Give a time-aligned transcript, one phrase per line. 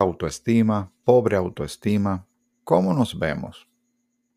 [0.00, 2.26] autoestima, pobre autoestima.
[2.64, 3.68] ¿Cómo nos vemos?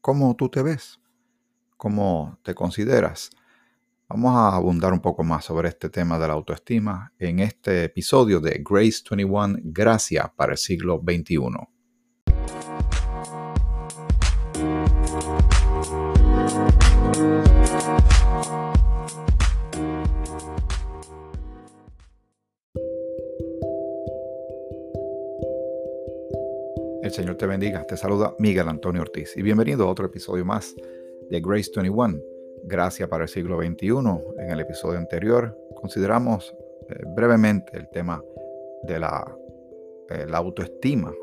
[0.01, 0.99] ¿Cómo tú te ves?
[1.77, 3.29] ¿Cómo te consideras?
[4.07, 8.39] Vamos a abundar un poco más sobre este tema de la autoestima en este episodio
[8.39, 11.74] de Grace 21, Gracia para el siglo XXI.
[27.15, 27.87] Señor te bendiga.
[27.87, 30.75] Te saluda Miguel Antonio Ortiz y bienvenido a otro episodio más
[31.29, 32.19] de Grace 21,
[32.65, 33.87] Gracia para el siglo XXI.
[34.37, 36.53] En el episodio anterior consideramos
[36.89, 38.21] eh, brevemente el tema
[38.83, 39.33] de la,
[40.09, 41.13] eh, la, autoestima,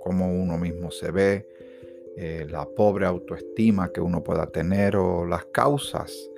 [0.00, 1.48] cómo uno mismo se ve,
[2.16, 6.30] eh, la pobre autoestima que uno pueda tener o las causas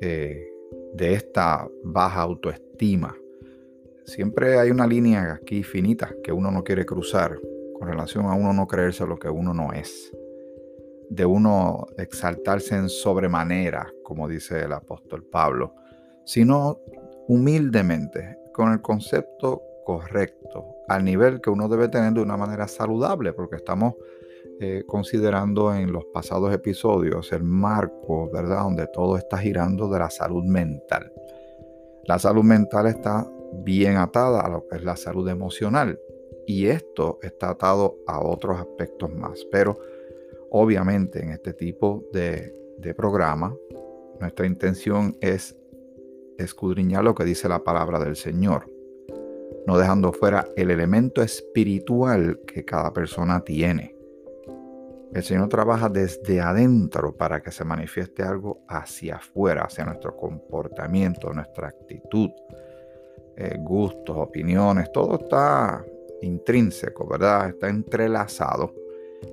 [0.00, 3.16] de esta baja autoestima.
[4.04, 7.40] Siempre hay una línea aquí finita que uno no quiere cruzar
[7.78, 10.12] con relación a uno no creerse lo que uno no es,
[11.10, 15.74] de uno exaltarse en sobremanera, como dice el apóstol Pablo,
[16.24, 16.80] sino
[17.28, 23.32] humildemente, con el concepto correcto, al nivel que uno debe tener de una manera saludable,
[23.32, 23.94] porque estamos
[24.60, 30.10] eh, considerando en los pasados episodios el marco, ¿verdad?, donde todo está girando de la
[30.10, 31.12] salud mental.
[32.04, 35.98] La salud mental está bien atada a lo que es la salud emocional
[36.48, 39.46] y esto está atado a otros aspectos más.
[39.52, 39.78] Pero
[40.50, 42.54] obviamente en este tipo de,
[42.96, 43.54] programa,
[44.18, 45.54] nuestra intención es
[46.38, 48.72] escudriñar lo que dice la palabra del Señor,
[49.66, 53.94] no dejando fuera el elemento espiritual que cada persona tiene.
[55.12, 61.30] El Señor trabaja desde adentro para que se manifieste algo hacia afuera, hacia nuestro comportamiento,
[61.34, 62.30] nuestra actitud,
[63.36, 65.84] eh, gustos, opiniones, todo está
[66.22, 67.48] intrínseco, ¿verdad?
[67.48, 68.74] Está entrelazado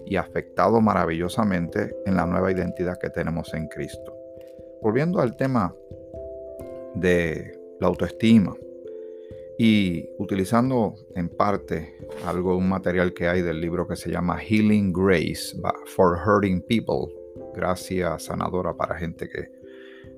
[0.06, 4.16] y afectado maravillosamente en la nueva identidad que tenemos en Cristo.
[4.82, 5.74] Volviendo al tema
[6.96, 8.56] de la autoestima
[9.58, 14.92] y utilizando en parte algo, un material que hay del libro que se llama Healing
[14.92, 17.14] Grace for Hurting People,
[17.56, 19.50] gracia sanadora para gente que,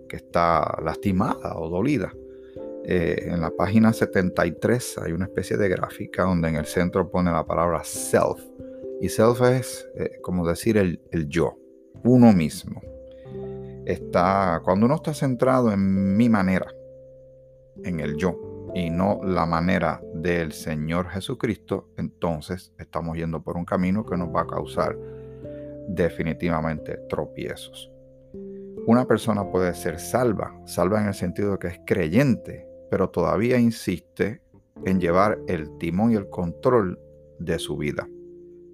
[0.09, 2.11] que está lastimada o dolida.
[2.89, 7.29] Eh, en la página 73 hay una especie de gráfica donde en el centro pone
[7.29, 8.41] la palabra self.
[9.01, 11.57] Y self es eh, como decir el, yo,
[12.05, 12.81] uno mismo.
[13.85, 16.73] Está, cuando uno está centrado en mi manera,
[17.83, 23.65] en el yo, y no la manera del Señor Jesucristo, entonces estamos yendo por un
[23.65, 24.97] camino que nos va a causar
[25.89, 27.91] definitivamente tropiezos.
[28.85, 33.59] Una persona puede ser salva, salva en el sentido de que es creyente, pero todavía
[33.59, 34.41] insiste
[34.85, 36.99] en llevar el timón y el control
[37.39, 38.07] de su vida.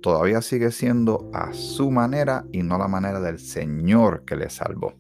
[0.02, 4.94] Todavía sigue siendo a su manera y no la manera del Señor que le salvó.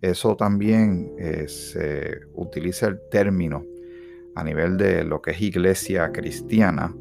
[0.00, 3.64] Eso también eh, se utiliza el término
[4.34, 6.94] a nivel de lo que es iglesia cristiana,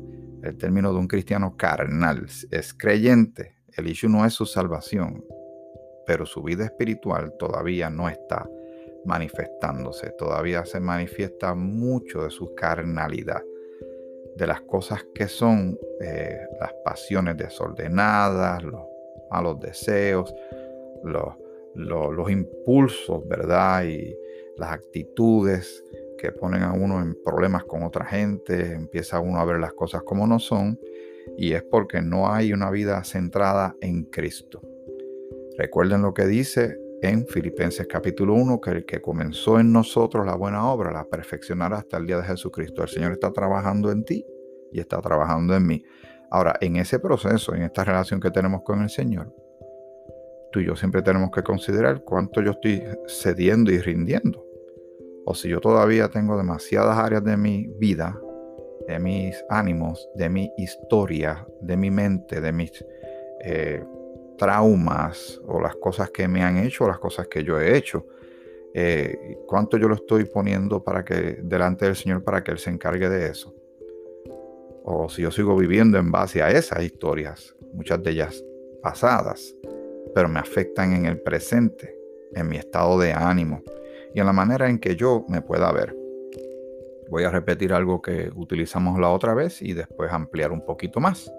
[0.43, 2.25] el término de un cristiano carnal.
[2.49, 5.23] Es creyente, el issue no es su salvación,
[6.05, 8.49] pero su vida espiritual todavía no está
[9.05, 10.11] manifestándose.
[10.11, 13.43] Todavía se manifiesta mucho de su carnalidad,
[14.35, 18.81] de las cosas que son eh, las pasiones desordenadas, los
[19.31, 20.33] malos deseos,
[21.03, 21.35] los,
[21.75, 23.83] los, impulsos, ¿verdad?
[23.85, 24.15] Y
[24.57, 25.83] las actitudes
[26.17, 30.03] que ponen a uno en problemas con otra gente, empieza uno a ver las cosas
[30.03, 30.79] como no son,
[31.37, 34.61] y es porque no hay una vida centrada en Cristo.
[35.57, 40.35] Recuerden lo que dice en Filipenses capítulo 1 que el que comenzó en nosotros la
[40.35, 42.81] buena obra la perfeccionará hasta el día de Jesucristo.
[42.81, 44.25] El Señor está trabajando en ti
[44.71, 45.83] y está trabajando en mí.
[46.29, 49.33] Ahora, en ese proceso, en esta relación que tenemos con el Señor,
[50.51, 54.45] tú y yo siempre tenemos que considerar cuánto yo estoy cediendo y rindiendo.
[55.25, 58.19] O si yo todavía tengo demasiadas áreas de mi vida,
[58.87, 62.85] de mis ánimos, de mi historia, de mi mente, de mis...
[63.43, 63.83] Eh,
[64.39, 68.07] traumas o las cosas que me han hecho o las cosas que yo he hecho.
[68.73, 72.69] Eh, ¿Cuánto yo lo estoy poniendo para que delante del Señor para que Él se
[72.69, 73.53] encargue de eso?
[74.83, 78.43] O si yo sigo viviendo en base a esas historias, muchas de ellas
[78.81, 79.55] pasadas,
[80.15, 81.95] pero me afectan en el presente,
[82.33, 83.61] en mi estado de ánimo
[84.13, 85.95] y en la manera en que yo me pueda ver.
[87.09, 91.29] Voy a repetir algo que utilizamos la otra vez y después ampliar un poquito más.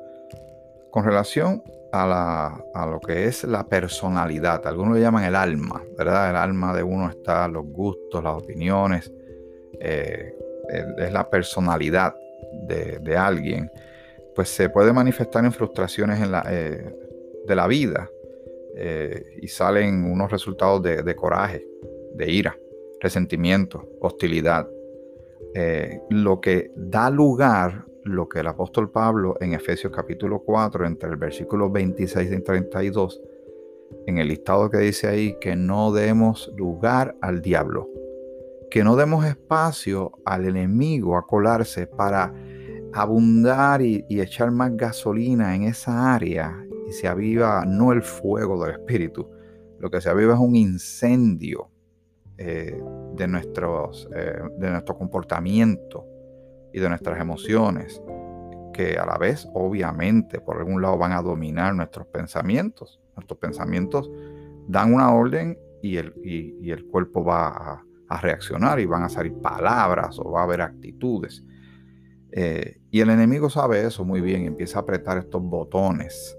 [0.90, 4.66] Con relación a, lo que es la personalidad.
[4.66, 6.30] Algunos le llaman el alma, ¿verdad?
[6.30, 9.12] El alma de uno está los gustos, las opiniones,
[9.80, 10.34] eh,
[10.98, 12.14] es la personalidad
[12.62, 13.70] de, alguien,
[14.34, 16.94] pues se puede manifestar en frustraciones la, eh,
[17.46, 18.08] de la vida
[18.76, 21.66] eh, y salen unos resultados de, coraje,
[22.14, 22.56] de ira,
[23.00, 24.68] resentimiento, hostilidad.
[26.10, 31.16] Lo que da lugar, lo que el apóstol Pablo en Efesios capítulo 4, entre el
[31.16, 33.20] versículo 26 y 32,
[34.06, 37.88] en el listado que dice ahí que no demos lugar al diablo,
[38.70, 42.32] que no demos espacio al enemigo a colarse para
[42.92, 46.56] abundar y, echar más gasolina en esa área
[46.88, 49.28] y se aviva no el fuego del espíritu,
[49.78, 51.68] lo que se aviva es un incendio
[52.38, 52.80] eh,
[53.14, 56.09] de, nuestros, eh, de nuestro comportamiento
[56.72, 58.02] y de nuestras emociones,
[58.72, 63.00] que a la vez obviamente por algún lado van a dominar nuestros pensamientos.
[63.16, 64.10] Nuestros pensamientos
[64.66, 69.34] dan una orden y el, y, el cuerpo va a, reaccionar y van a salir
[69.34, 71.44] palabras o va a haber actitudes.
[72.32, 76.36] Eh, y el enemigo sabe eso muy bien empieza a apretar estos botones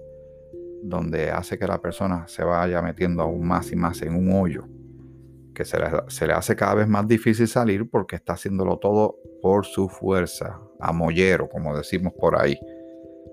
[0.82, 4.66] donde hace que la persona se vaya metiendo aún más y más en un hoyo
[5.54, 9.16] que se le, se le hace cada vez más difícil salir porque está haciéndolo todo
[9.42, 12.58] por su fuerza, a mollero, como decimos por ahí.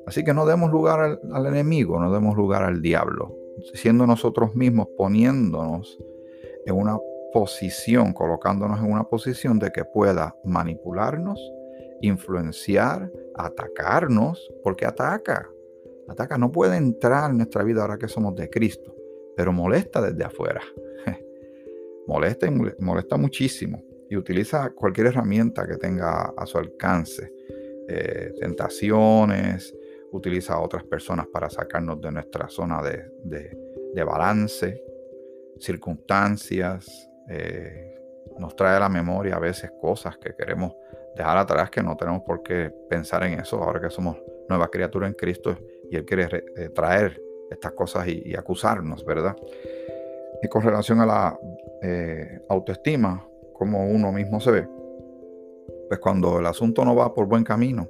[0.08, 3.36] Así que no demos lugar al, enemigo, no demos lugar al diablo,
[3.76, 6.00] siendo nosotros mismos poniéndonos
[6.66, 6.98] en una
[7.32, 11.40] posición, colocándonos en una posición de que pueda manipularnos,
[12.02, 15.48] influenciar, atacarnos, porque ataca.
[16.08, 18.96] Ataca, no puede entrar en nuestra vida ahora que somos de Cristo,
[19.38, 20.62] pero molesta desde afuera.
[22.08, 27.32] molesta y molesta muchísimo y utiliza cualquier herramienta que tenga a su alcance.
[27.88, 29.76] Eh, tentaciones,
[30.12, 34.84] utiliza a otras personas para sacarnos de nuestra zona de, balance,
[35.60, 37.96] circunstancias, eh,
[38.40, 40.74] nos trae a la memoria a veces cosas que queremos
[41.16, 44.18] dejar atrás, que no tenemos por qué pensar en eso ahora que somos
[44.48, 45.58] nueva criatura en Cristo
[45.90, 47.22] y Él quiere eh, traer
[47.52, 49.36] estas cosas y, acusarnos, ¿verdad?
[50.42, 51.40] Y con relación a la
[52.50, 53.29] autoestima,
[53.60, 54.68] como uno mismo se ve,
[55.88, 57.88] pues cuando el asunto no va por buen camino,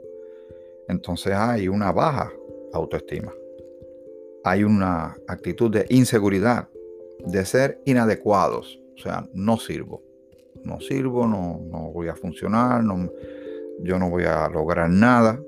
[0.89, 2.30] entonces hay una baja
[2.74, 3.33] autoestima.
[4.44, 6.68] Hay una actitud de inseguridad,
[7.25, 10.01] de ser inadecuados, o sea, no sirvo
[10.63, 13.10] no sirvo, no, voy a funcionar, no,
[13.81, 15.39] yo no voy a lograr nada.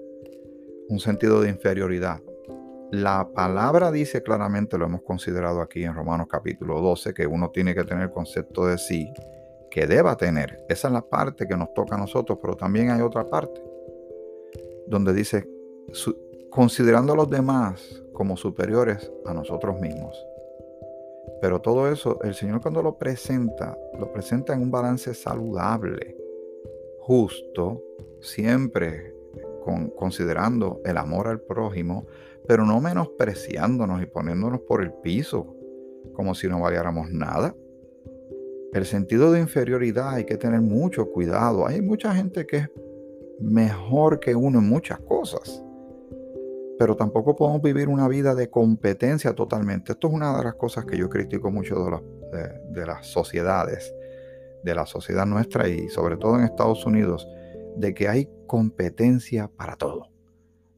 [0.90, 2.22] Un sentido de inferioridad.
[2.92, 7.74] La palabra dice claramente, lo hemos considerado aquí en Romanos capítulo 12, que uno tiene
[7.74, 9.10] que tener concepto de sí
[9.72, 10.64] que deba tener.
[10.70, 13.64] Esa es la parte que nos toca a nosotros, pero también hay otra parte
[14.86, 15.48] donde dice,
[16.50, 20.16] considerando a los demás como superiores a nosotros mismos.
[21.42, 26.18] Pero todo eso, el Señor cuando lo presenta, lo presenta en un balance saludable,
[27.00, 27.82] justo,
[28.20, 29.16] siempre
[29.96, 32.06] considerando el amor al prójimo,
[32.48, 35.56] pero no menospreciándonos y poniéndonos por el piso,
[36.14, 37.56] como si no valiéramos nada.
[38.74, 41.68] El sentido de inferioridad hay que tener mucho cuidado.
[41.68, 42.70] Hay mucha gente que es
[43.40, 45.64] mejor que uno en muchas cosas
[46.82, 49.92] pero tampoco podemos vivir una vida de competencia totalmente.
[49.92, 53.94] Esto es una de las cosas que yo critico mucho de, las sociedades,
[54.64, 57.28] de la sociedad nuestra y sobre todo en Estados Unidos,
[57.78, 60.10] de que hay competencia para todo.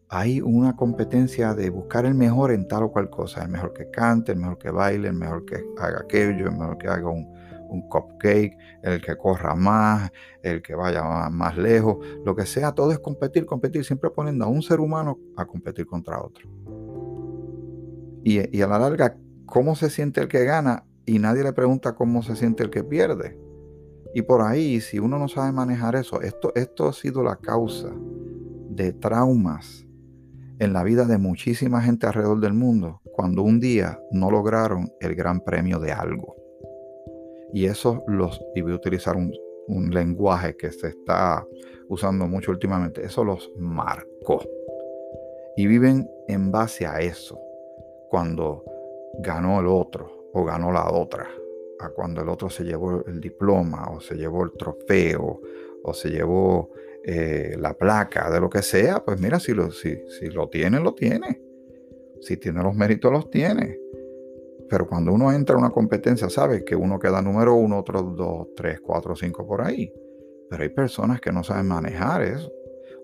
[0.10, 3.90] Hay una competencia de buscar el mejor en tal o cual cosa, el mejor que
[3.90, 7.31] cante, el mejor que baile, el mejor que haga aquello, el mejor que haga un,
[7.73, 10.11] un cupcake, el que corra más,
[10.42, 14.47] el que vaya más lejos, lo que sea, todo es competir, competir, siempre poniendo a
[14.47, 16.49] un ser humano a competir contra otro.
[18.23, 20.85] Y, a la larga, ¿cómo se siente el que gana?
[21.06, 23.37] Y nadie le pregunta cómo se siente el que pierde.
[24.13, 27.89] Y por ahí, si uno no sabe manejar eso, esto, esto ha sido la causa
[28.69, 29.85] de traumas
[30.59, 35.15] en la vida de muchísima gente alrededor del mundo cuando un día no lograron el
[35.15, 36.43] gran premio de algo.
[37.54, 39.31] Y eso los, y voy a utilizar un,
[39.92, 41.48] lenguaje que se está
[41.88, 44.44] usando mucho últimamente, eso los marcó.
[45.56, 47.40] Y viven en base a eso,
[48.10, 48.66] cuando
[49.19, 51.30] ganó el otro o ganó la otra,
[51.80, 55.40] a cuando el otro se llevó el diploma o se llevó el trofeo
[55.83, 56.72] o se llevó
[57.06, 60.80] eh, la placa, de lo que sea, pues mira, si lo, si, si lo tiene,
[60.80, 61.42] lo tiene.
[62.22, 63.82] Si tiene los méritos, los tiene.
[64.73, 68.47] Pero cuando uno entra a una competencia, sabe que uno queda número uno, otros dos,
[68.56, 69.94] tres, cuatro, cinco por ahí.
[70.49, 72.51] Pero hay personas que no saben manejar eso.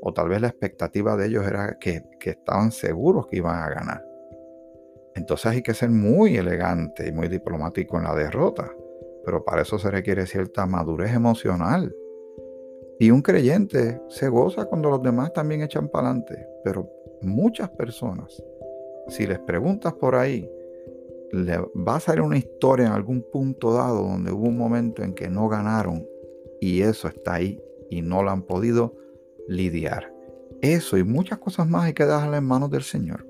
[0.01, 4.03] O tal vez la expectativa de ellos era que, estaban seguros que iban a ganar.
[5.13, 8.67] Entonces hay que ser muy elegante y muy diplomático en la derrota.
[9.23, 11.95] Pero para eso se requiere cierta madurez emocional.
[12.99, 16.89] Y un creyente se goza cuando los demás también echan para adelante, pero
[17.21, 18.43] muchas personas,
[19.07, 20.49] si les preguntas por ahí,
[21.31, 25.13] le va a salir una historia en algún punto dado donde hubo un momento en
[25.13, 26.05] que no ganaron
[26.59, 28.95] y eso está ahí y no lo han podido
[29.48, 30.13] lidiar.
[30.62, 33.25] Eso y muchas cosas más hay que dejarle en manos del Señor.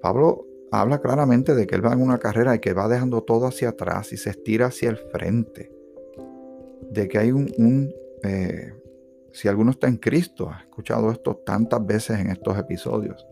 [0.00, 3.46] Pablo habla claramente de que él va en una carrera y que va dejando todo
[3.46, 5.70] hacia atrás y se estira hacia el frente.
[6.90, 8.72] De que hay un, eh,
[9.32, 13.26] si alguno está en Cristo, ha escuchado esto tantas veces en estos episodios,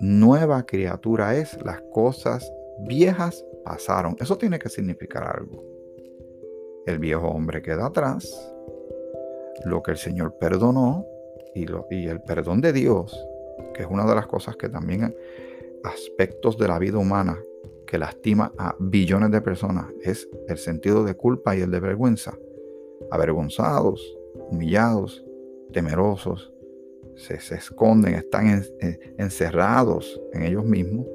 [0.00, 4.16] nueva criatura es, las cosas viejas pasaron.
[4.20, 5.64] Eso tiene que significar algo.
[6.86, 8.52] El viejo hombre queda atrás,
[9.64, 11.06] lo que el Señor perdonó
[11.54, 13.16] y, lo, y el perdón de Dios,
[13.74, 15.14] que es una de las cosas que también
[15.84, 17.38] aspectos de la vida humana
[17.86, 22.36] que lastima a billones de personas, es el sentido de culpa y el de vergüenza.
[23.10, 24.16] Avergonzados,
[24.50, 25.24] humillados,
[25.72, 26.52] temerosos,
[27.16, 28.64] se, esconden, están
[29.18, 31.06] encerrados en ellos mismos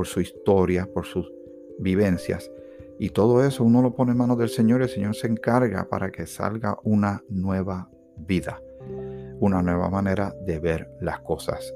[0.00, 1.30] por su historia, por sus
[1.78, 2.50] vivencias.
[2.98, 5.90] Y todo eso uno lo pone en manos del Señor y el Señor se encarga
[5.90, 8.62] para que salga una nueva vida,
[9.40, 11.74] una nueva manera de ver las cosas.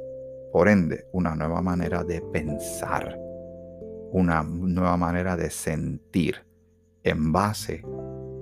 [0.54, 3.14] Por ende, una nueva manera de pensar,
[4.10, 6.36] una nueva manera de sentir
[7.02, 7.82] en base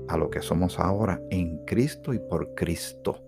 [0.07, 3.21] a lo que somos ahora en Cristo y por Cristo.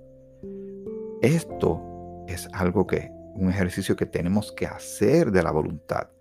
[1.21, 1.83] Esto
[2.29, 6.14] es algo que, un ejercicio que tenemos que hacer de la voluntad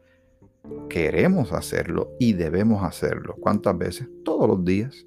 [0.90, 3.36] queremos hacerlo y debemos hacerlo.
[3.40, 4.10] ¿Cuántas veces?
[4.24, 5.06] Todos los días.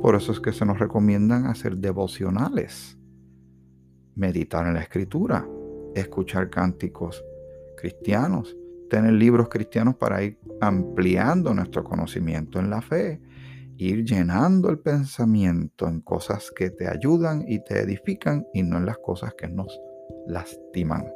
[0.00, 2.98] Por eso es que se nos recomiendan hacer devocionales,
[4.16, 5.48] meditar en la escritura,
[5.94, 7.24] escuchar cánticos
[7.76, 8.56] cristianos,
[8.90, 13.20] tener libros cristianos para ir ampliando nuestro conocimiento en la fe,
[13.76, 18.86] ir llenando el pensamiento en cosas que te ayudan y te edifican y no en
[18.86, 19.80] las cosas que nos
[20.26, 21.06] lastiman.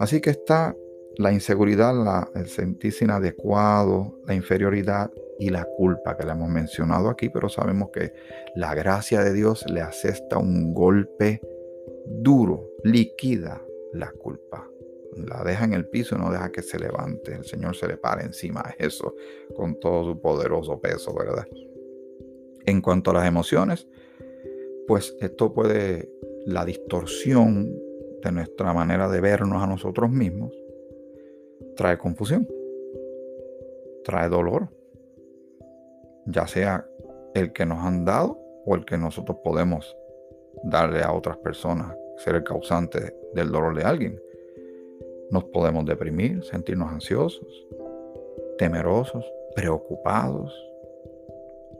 [0.00, 0.74] Así que está
[1.18, 7.08] la inseguridad, la, el sentirse inadecuado, la inferioridad y la culpa que le hemos mencionado
[7.08, 8.12] aquí, pero sabemos que
[8.54, 11.40] la gracia de Dios le asesta un golpe
[12.06, 14.68] duro, liquida la culpa.
[15.16, 17.34] La deja en el piso y no deja que se levante.
[17.34, 19.14] El Señor se le para encima de eso
[19.54, 21.46] con todo su poderoso peso, ¿verdad?
[22.66, 23.86] En cuanto a las emociones,
[24.88, 26.10] pues esto puede,
[26.46, 27.72] la distorsión
[28.22, 30.52] de nuestra manera de vernos a nosotros mismos,
[31.76, 32.48] trae confusión,
[34.04, 34.68] trae dolor,
[36.26, 36.86] ya sea
[37.34, 39.96] el que nos han dado o el que nosotros podemos
[40.62, 44.22] darle a otras personas, ser el causante del dolor de alguien.
[45.30, 47.66] Nos podemos deprimir, sentirnos ansiosos,
[48.58, 49.24] temerosos,
[49.56, 50.54] preocupados,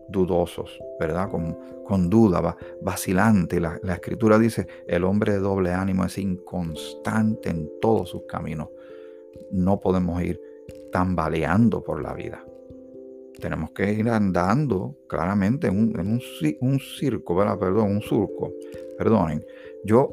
[0.08, 1.30] dudosos, ¿verdad?
[1.30, 3.60] Con, con duda, vacilante.
[3.60, 8.68] La, la escritura dice, el hombre de doble ánimo es inconstante en todos sus caminos
[9.50, 10.40] no podemos ir
[10.92, 12.44] tambaleando por la vida.
[13.40, 16.20] Tenemos que ir andando claramente en un, en
[16.60, 17.58] un, circo, ¿verdad?
[17.58, 18.52] Perdón, un surco.
[18.96, 19.44] Perdonen.
[19.84, 20.10] Yo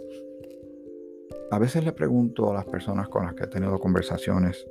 [1.52, 4.66] a veces le pregunto a las personas con las que he tenido conversaciones,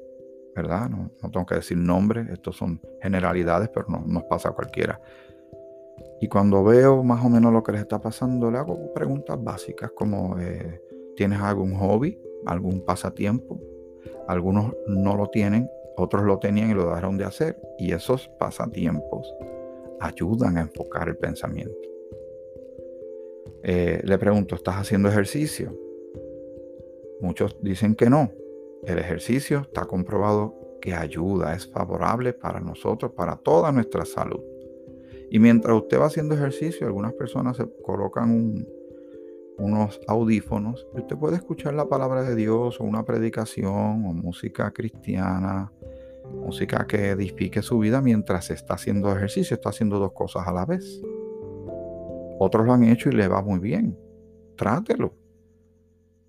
[0.56, 0.88] ¿verdad?
[0.88, 5.00] No, tengo que decir nombres, estos son generalidades, pero no nos pasa a cualquiera.
[6.20, 9.92] Y cuando veo más o menos lo que les está pasando, le hago preguntas básicas
[9.94, 10.82] como, eh,
[11.16, 13.60] ¿tienes algún hobby, algún pasatiempo?
[14.30, 17.60] Algunos no lo tienen, otros lo tenían y lo dejaron de hacer.
[17.78, 19.34] Y esos pasatiempos
[19.98, 21.74] ayudan a enfocar el pensamiento.
[23.64, 25.76] Eh, le pregunto, ¿estás haciendo ejercicio?
[27.20, 28.30] Muchos dicen que no.
[28.84, 34.44] El ejercicio está comprobado que ayuda, es favorable para nosotros, para toda nuestra salud.
[35.28, 38.68] Y mientras usted va haciendo ejercicio, algunas personas se colocan un,
[39.60, 44.70] unos audífonos y usted puede escuchar la palabra de Dios o una predicación o música
[44.72, 45.70] cristiana,
[46.34, 50.64] música que edifique su vida mientras está haciendo ejercicio, está haciendo dos cosas a la
[50.64, 51.02] vez.
[52.38, 53.98] Otros lo han hecho y le va muy bien.
[54.56, 55.14] Trátelo.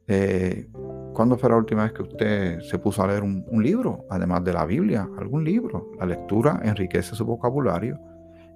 [0.08, 0.68] Eh,
[1.14, 4.44] ¿Cuándo fue la última vez que usted se puso a leer un, un libro, además
[4.44, 5.08] de la Biblia?
[5.18, 5.92] Algún libro.
[6.00, 7.98] La lectura enriquece su vocabulario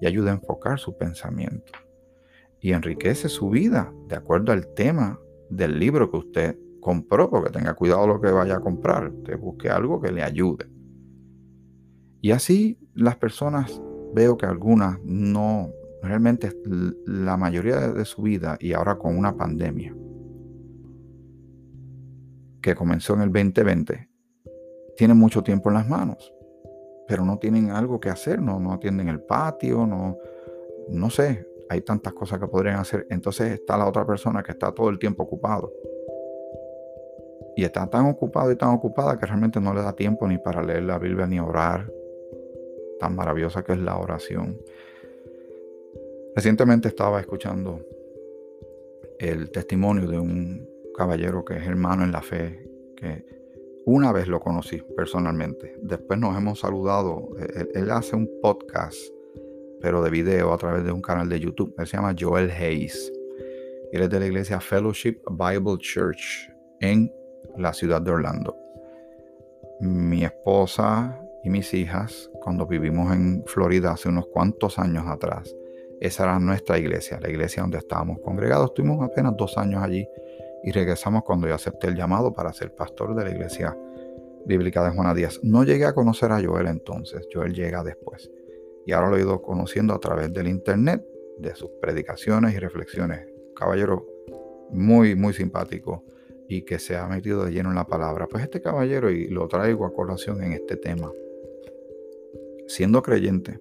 [0.01, 1.85] y ayuda a enfocar su pensamiento
[2.66, 5.20] y enriquece su vida de acuerdo al tema
[5.52, 9.70] del libro que usted compró, porque tenga cuidado lo que vaya a comprar, usted busque
[9.70, 10.66] algo que le ayude.
[12.22, 13.80] Y así las personas,
[14.16, 15.70] veo que algunas no,
[16.02, 16.54] realmente
[17.06, 19.96] la mayoría de su vida y ahora con una pandemia
[22.64, 24.10] que comenzó en el 2020,
[24.98, 26.34] tienen mucho tiempo en las manos,
[27.08, 30.18] pero no tienen algo que hacer, no, no atienden el patio, no,
[30.90, 33.08] no sé, hay tantas cosas que podrían hacer.
[33.10, 35.72] Entonces está la otra persona que está todo el tiempo ocupado.
[37.56, 40.62] Y está tan ocupado y tan ocupada que realmente no le da tiempo ni para
[40.62, 41.92] leer la Biblia ni orar.
[43.00, 44.60] Tan maravillosa que es la oración.
[46.36, 47.80] Recientemente estaba escuchando
[49.20, 53.26] el testimonio de un caballero que es hermano en la fe, que
[53.86, 55.78] una vez lo conocí personalmente.
[55.82, 57.30] Después nos hemos saludado.
[57.74, 58.98] Él, hace un podcast,
[59.82, 61.74] pero de video a través de un canal de YouTube.
[61.77, 63.12] Él se llama Joel Hayes.
[63.91, 67.12] Él es de la iglesia Fellowship Bible Church en
[67.58, 68.55] la ciudad de Orlando.
[69.79, 75.55] Mi esposa y mis hijas, cuando vivimos en Florida hace unos cuantos años atrás,
[76.01, 78.67] esa era nuestra iglesia, la iglesia donde estábamos congregados.
[78.72, 80.08] Estuvimos apenas dos años allí
[80.63, 83.77] y regresamos cuando yo acepté el llamado para ser pastor de la iglesia
[84.46, 85.39] bíblica de Juana Díaz.
[85.44, 88.29] No llegué a conocer a Joel entonces, Joel llega después.
[88.86, 91.04] Y ahora lo he ido conociendo a través del internet,
[91.38, 93.27] de sus predicaciones y reflexiones.
[93.56, 94.06] Caballero
[94.70, 96.04] muy, muy simpático
[96.48, 98.27] y que se ha metido de lleno en la palabra.
[98.27, 101.12] Pues este caballero, y lo traigo a colación en este tema,
[102.68, 103.60] siendo creyente,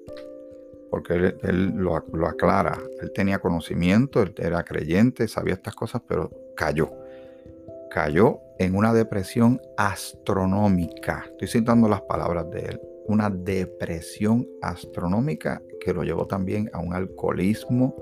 [0.90, 2.78] porque él, lo, aclara.
[3.00, 6.90] Él tenía conocimiento, él era creyente, sabía estas cosas, pero cayó.
[7.90, 11.26] Cayó en una depresión astronómica.
[11.30, 12.80] Estoy citando las palabras de él.
[13.06, 17.94] Una depresión astronómica que lo llevó también a un alcoholismo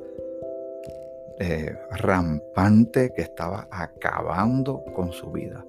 [1.40, 5.66] eh, rampante que estaba acabando con su vida.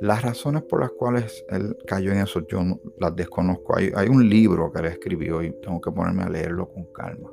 [0.00, 2.60] Las razones por las cuales él cayó en eso yo
[2.98, 3.76] las desconozco.
[3.76, 7.32] Hay, hay un libro que él escribió y tengo que ponerme a leerlo con calma.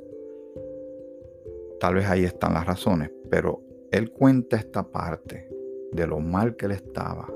[1.79, 5.49] Tal vez ahí están las razones, pero él cuenta esta parte
[5.91, 7.31] de lo mal que él estaba,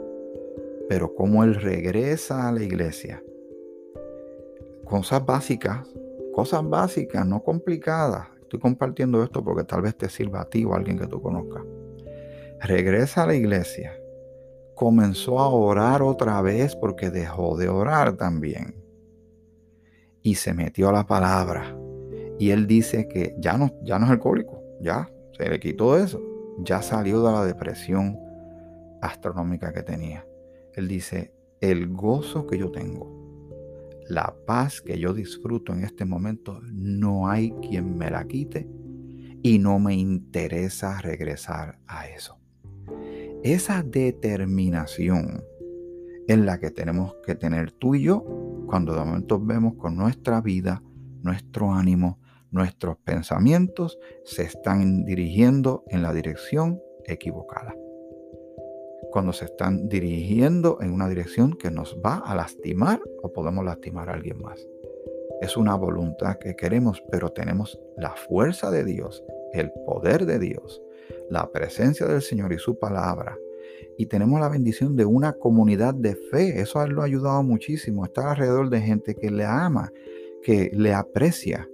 [0.89, 3.23] pero cómo él regresa a la iglesia.
[4.85, 5.87] Cosas básicas,
[6.33, 8.27] cosas básicas, no complicadas.
[8.41, 11.21] Estoy compartiendo esto porque tal vez te sirva a ti o a alguien que tú
[11.21, 11.63] conozcas.
[12.61, 13.93] Regresa a la iglesia
[14.75, 18.75] comenzó a orar otra vez porque dejó de orar también.
[20.21, 21.77] Y se metió a la palabra.
[22.39, 26.21] Y él dice que ya no, ya no es alcohólico, ya se le quitó eso,
[26.59, 28.19] ya salió de la depresión
[29.01, 30.25] astronómica que tenía.
[30.73, 31.31] Él dice,
[31.61, 33.22] el gozo que yo tengo,
[34.07, 38.67] la paz que yo disfruto en este momento, no hay quien me la quite
[39.41, 42.37] y no me interesa regresar a eso.
[43.43, 45.43] Esa determinación
[46.27, 48.23] en la que tenemos que tener tú y yo
[48.67, 50.81] cuando de momento vemos con nuestra vida,
[51.21, 52.19] nuestro ánimo,
[52.51, 57.75] nuestros pensamientos se están dirigiendo en la dirección equivocada.
[59.13, 64.09] Cuando se están dirigiendo en una dirección que nos va a lastimar o podemos lastimar
[64.09, 64.67] a alguien más.
[65.39, 69.23] Es una voluntad que queremos, pero tenemos la fuerza de Dios,
[69.53, 70.81] el poder de Dios
[71.29, 73.37] la presencia del Señor y su palabra.
[73.97, 76.59] Y tenemos la bendición de una comunidad de fe.
[76.59, 78.05] Eso lo ha ayudado muchísimo.
[78.05, 79.91] Estar alrededor de gente que le ama,
[80.41, 81.69] que le aprecia,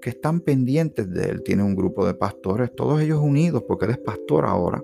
[0.00, 1.42] que están pendientes de él.
[1.42, 4.82] Tiene un grupo de pastores, todos ellos unidos, porque él es pastor ahora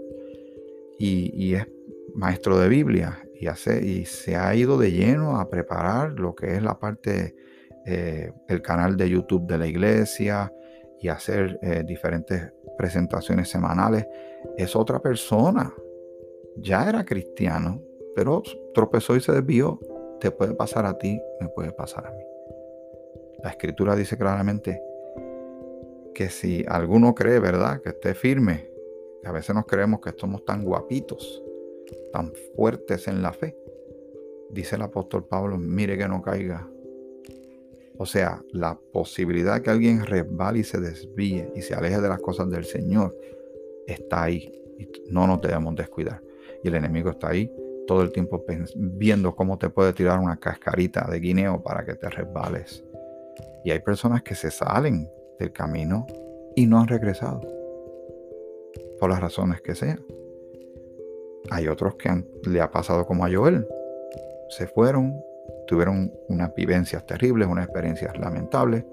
[0.98, 1.66] y, es
[2.14, 3.22] maestro de Biblia.
[3.38, 7.35] Y, hace, y se ha ido de lleno a preparar lo que es la parte,
[7.85, 10.52] eh, el canal de YouTube de la iglesia,
[10.98, 14.06] y hacer eh, diferentes presentaciones semanales,
[14.56, 15.72] es otra persona.
[16.56, 17.82] Ya era cristiano,
[18.14, 19.78] pero tropezó y se desvió.
[20.20, 22.22] Te puede pasar a ti, me puede pasar a mí.
[23.42, 24.82] La escritura dice claramente
[26.14, 27.82] que si alguno cree, ¿verdad?
[27.82, 28.70] Que esté firme,
[29.24, 31.42] a veces nos creemos que somos tan guapitos,
[32.12, 33.57] tan fuertes en la fe.
[34.50, 36.68] Dice el apóstol Pablo, mire que no caiga
[37.98, 42.20] o sea, la posibilidad que alguien resbale y se desvíe y se aleje de las
[42.20, 43.16] cosas del Señor
[43.87, 44.52] está ahí.
[45.11, 46.22] No nos debemos descuidar.
[46.62, 47.50] Y el enemigo está ahí
[47.87, 52.11] todo el tiempo viendo cómo te puede tirar una cascarita de guineo para que te
[52.11, 52.85] resbales.
[53.64, 56.07] Y hay personas que se salen del camino
[56.55, 57.56] y no han regresado.
[58.98, 60.04] Por las razones que sean.
[61.50, 63.66] Hay otros que le ha pasado como a Joel.
[64.48, 65.14] Se fueron,
[65.66, 68.85] tuvieron unas vivencias terribles, unas experiencias lamentables.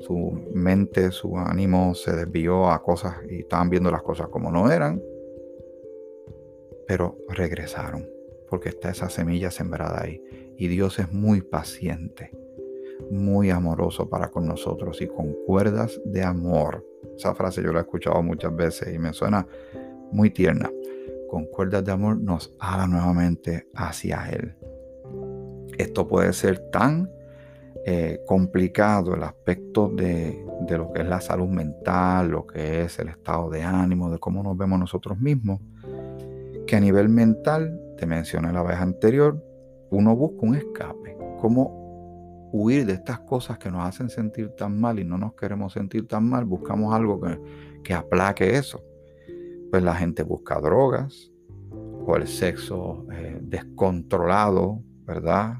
[0.00, 4.70] Su mente, su ánimo se desvió a cosas y estaban viendo las cosas como no
[4.70, 5.02] eran.
[6.86, 8.08] Pero regresaron,
[8.48, 10.22] porque está esa semilla sembrada ahí.
[10.56, 12.30] Y Dios es muy paciente,
[13.10, 16.84] muy amoroso para con nosotros y con cuerdas de amor.
[17.16, 19.46] Esa frase yo la he escuchado muchas veces y me suena
[20.10, 20.70] muy tierna.
[21.28, 24.54] Con cuerdas de amor nos haga nuevamente hacia Él.
[25.78, 27.10] Esto puede ser tan
[27.84, 32.98] eh, complicado, el aspecto de, de lo que es la salud mental, lo que es
[32.98, 35.60] el estado de ánimo, de cómo nos vemos nosotros mismos,
[36.66, 39.42] que a nivel mental, te mencioné la vez anterior,
[39.90, 41.81] uno busca un escape, cómo
[42.52, 46.06] huir de estas cosas que nos hacen sentir tan mal y no nos queremos sentir
[46.06, 47.38] tan mal, buscamos algo que,
[47.82, 48.84] que aplaque eso.
[49.70, 51.30] Pues la gente busca drogas
[51.70, 55.58] o el sexo eh, descontrolado, ¿verdad?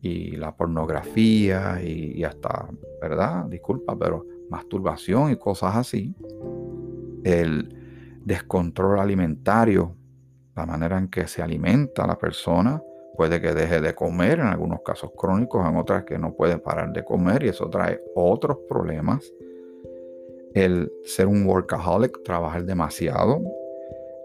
[0.00, 2.68] Y la pornografía y, y hasta,
[3.00, 3.44] ¿verdad?
[3.46, 6.14] Disculpa, pero masturbación y cosas así.
[7.22, 9.94] El descontrol alimentario,
[10.56, 12.82] la manera en que se alimenta la persona,
[13.16, 16.92] puede que deje de comer, en algunos casos crónicos, en otras que no puede parar
[16.92, 19.32] de comer y eso trae otros problemas.
[20.54, 23.40] El ser un workaholic, trabajar demasiado,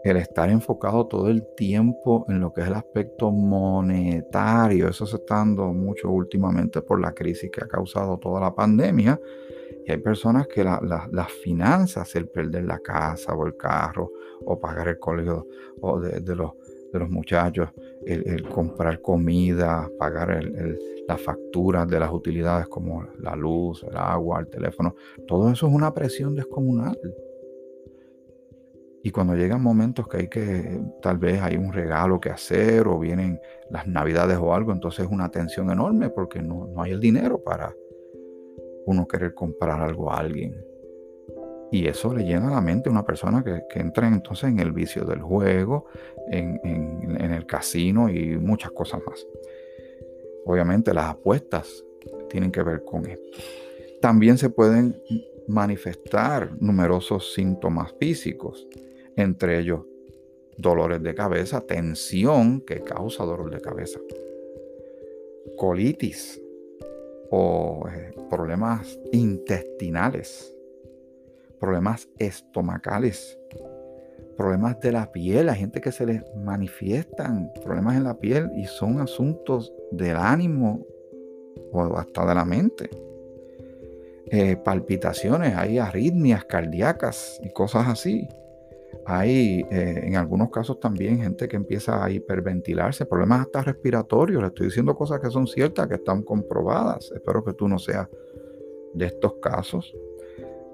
[0.04, 5.18] el estar enfocado todo el tiempo en lo que es el aspecto monetario, eso se
[5.18, 9.20] está dando mucho últimamente por la crisis que ha causado toda la pandemia.
[9.86, 14.12] Y hay personas que las finanzas, el perder la casa o el carro,
[14.46, 15.48] o pagar el colegio
[15.82, 16.52] o de, los,
[16.92, 17.70] de los muchachos,
[18.06, 20.44] el, comprar comida, pagar
[21.08, 24.96] las facturas de las utilidades como la luz, el agua, el teléfono,
[25.28, 26.98] todo eso es una presión descomunal.
[29.02, 33.00] Y cuando llegan momentos que hay que, tal vez hay un regalo que hacer o
[33.00, 37.00] vienen las navidades o algo, entonces es una tensión enorme porque no, no hay el
[37.00, 37.74] dinero para
[38.86, 40.69] uno querer comprar algo a alguien.
[41.72, 45.06] Y eso le llena la mente a una persona que, entra entonces en el vicio
[45.06, 45.86] del juego,
[46.32, 46.60] en,
[47.34, 49.26] el casino y muchas cosas más.
[50.46, 51.84] Obviamente las apuestas
[52.30, 53.24] tienen que ver con esto.
[54.02, 55.00] También se pueden
[55.48, 58.68] manifestar numerosos síntomas físicos,
[59.16, 59.82] entre ellos
[60.58, 64.00] dolores de cabeza, tensión que causa dolor de cabeza,
[65.58, 66.42] colitis
[67.30, 70.56] o eh, problemas intestinales
[71.60, 73.38] problemas estomacales,
[74.38, 78.66] problemas de la piel, hay gente que se les manifiestan problemas en la piel y
[78.66, 80.86] son asuntos del ánimo
[81.72, 82.90] o hasta de la mente.
[84.32, 88.28] Eh, palpitaciones, hay arritmias cardíacas y cosas así.
[89.06, 94.42] Hay eh, en algunos casos también gente que empieza a hiperventilarse, problemas hasta respiratorios.
[94.42, 97.12] Le estoy diciendo cosas que son ciertas, que están comprobadas.
[97.12, 98.08] Espero que tú no seas
[98.94, 99.94] de estos casos.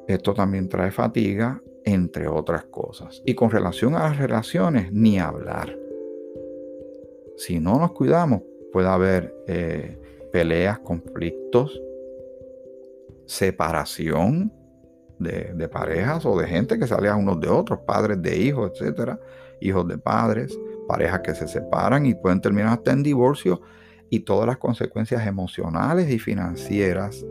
[0.07, 3.21] Esto también trae fatiga, entre otras cosas.
[3.25, 5.77] Y con relación a las relaciones, ni hablar.
[7.37, 8.41] Si no nos cuidamos,
[8.71, 9.99] puede haber eh,
[10.31, 11.81] peleas, conflictos,
[13.25, 14.51] separación
[15.19, 19.19] de, parejas o de gente que sale a unos de otros, padres de hijos, etcétera,
[19.61, 23.61] hijos de padres, parejas que se separan y pueden terminar hasta en divorcio
[24.09, 27.25] y todas las consecuencias emocionales y financieras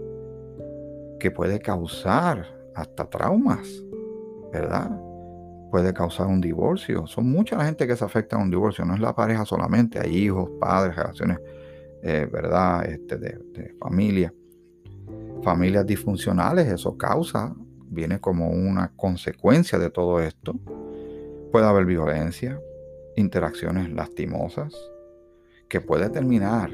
[1.21, 3.69] que puede causar hasta traumas,
[4.53, 4.91] ¿verdad?
[5.71, 7.07] Puede causar un divorcio.
[7.07, 9.99] Son mucha la gente que se afecta a un divorcio, no es la pareja solamente,
[9.99, 11.39] hay hijos, padres, relaciones,
[12.03, 12.85] eh, ¿verdad?
[12.87, 14.33] Este, de, familia.
[15.43, 17.55] Familias disfuncionales, eso causa,
[17.89, 20.55] viene como una consecuencia de todo esto.
[21.53, 22.59] Puede haber violencia,
[23.17, 24.75] interacciones lastimosas,
[25.69, 26.71] que puede terminar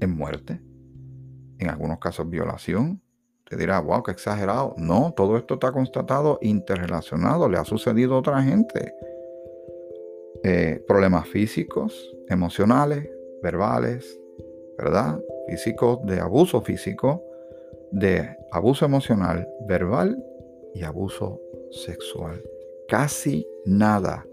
[0.00, 0.60] en muerte,
[1.58, 3.03] en algunos casos violación,
[3.56, 4.74] dirá, wow, qué exagerado.
[4.76, 8.94] No, todo esto está constatado interrelacionado, le ha sucedido a otra gente.
[10.42, 13.08] Eh, problemas físicos, emocionales,
[13.42, 14.20] verbales,
[14.76, 15.18] ¿verdad?
[15.48, 17.22] Físicos de abuso físico,
[17.90, 20.22] de abuso emocional, verbal
[20.74, 21.40] y abuso
[21.70, 22.42] sexual.
[22.88, 24.26] Casi nada.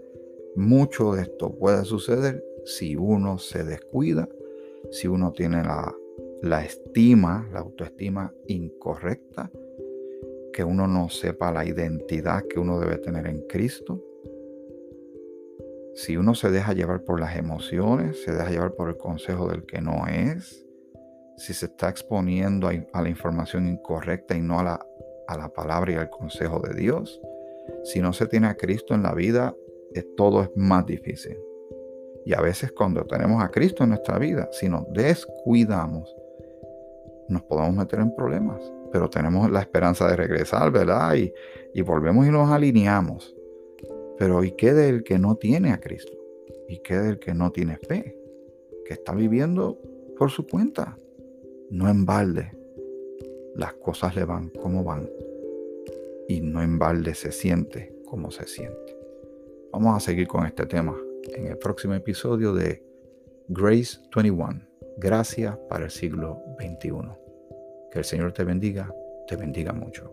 [0.54, 4.28] Mucho de esto puede suceder si uno se descuida,
[4.90, 5.94] si uno tiene la
[6.42, 9.50] la estima, la autoestima incorrecta,
[10.52, 14.02] que uno no sepa la identidad que uno debe tener en Cristo.
[15.94, 19.64] Si uno se deja llevar por las emociones, se deja llevar por el consejo del
[19.64, 20.66] que no es,
[21.36, 24.86] si se está exponiendo a, la información incorrecta y no a la,
[25.28, 27.20] a la palabra y al consejo de Dios,
[27.84, 29.54] si no se tiene a Cristo en la vida,
[30.16, 31.38] todo es más difícil.
[32.24, 36.14] Y a veces cuando tenemos a Cristo en nuestra vida, si nos descuidamos,
[37.28, 41.14] nos podemos meter en problemas, pero tenemos la esperanza de regresar, ¿verdad?
[41.14, 41.32] Y,
[41.74, 43.34] y volvemos y nos alineamos.
[44.18, 46.12] Pero ¿y qué del que no tiene a Cristo?
[46.68, 48.16] ¿Y qué del que no tiene fe?
[48.84, 49.78] Que está viviendo
[50.16, 50.98] por su cuenta,
[51.70, 52.52] no en balde.
[53.54, 55.08] Las cosas le van como van
[56.28, 58.96] y no en balde se siente como se siente.
[59.72, 60.96] Vamos a seguir con este tema
[61.34, 62.82] en el próximo episodio de
[63.48, 64.71] Grace 21.
[65.02, 66.92] Gracias para el siglo XXI.
[67.90, 68.88] Que el Señor te bendiga
[69.26, 70.12] te bendiga mucho.